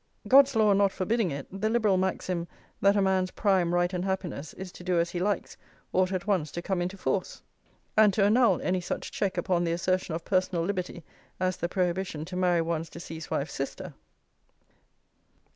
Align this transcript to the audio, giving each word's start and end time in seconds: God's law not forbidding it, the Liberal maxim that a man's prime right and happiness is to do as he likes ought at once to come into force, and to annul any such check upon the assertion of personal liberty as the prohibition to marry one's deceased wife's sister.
God's 0.27 0.55
law 0.55 0.73
not 0.73 0.91
forbidding 0.91 1.29
it, 1.29 1.45
the 1.51 1.69
Liberal 1.69 1.95
maxim 1.95 2.47
that 2.81 2.95
a 2.95 3.03
man's 3.03 3.29
prime 3.29 3.71
right 3.71 3.93
and 3.93 4.03
happiness 4.03 4.51
is 4.55 4.71
to 4.71 4.83
do 4.83 4.99
as 4.99 5.11
he 5.11 5.19
likes 5.19 5.57
ought 5.93 6.11
at 6.11 6.25
once 6.25 6.51
to 6.53 6.61
come 6.63 6.81
into 6.81 6.97
force, 6.97 7.43
and 7.95 8.11
to 8.15 8.23
annul 8.23 8.59
any 8.63 8.81
such 8.81 9.11
check 9.11 9.37
upon 9.37 9.63
the 9.63 9.73
assertion 9.73 10.15
of 10.15 10.25
personal 10.25 10.65
liberty 10.65 11.03
as 11.39 11.57
the 11.57 11.69
prohibition 11.69 12.25
to 12.25 12.35
marry 12.35 12.63
one's 12.63 12.89
deceased 12.89 13.29
wife's 13.29 13.53
sister. 13.53 13.93